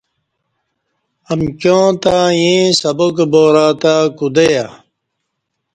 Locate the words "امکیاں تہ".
1.31-2.15